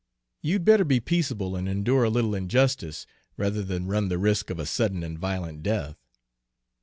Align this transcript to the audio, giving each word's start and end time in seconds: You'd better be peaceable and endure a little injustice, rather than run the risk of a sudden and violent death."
You'd 0.41 0.65
better 0.65 0.83
be 0.83 0.99
peaceable 0.99 1.55
and 1.55 1.69
endure 1.69 2.03
a 2.03 2.09
little 2.09 2.33
injustice, 2.33 3.05
rather 3.37 3.61
than 3.63 3.85
run 3.85 4.09
the 4.09 4.17
risk 4.17 4.49
of 4.49 4.57
a 4.57 4.65
sudden 4.65 5.03
and 5.03 5.19
violent 5.19 5.61
death." 5.61 5.99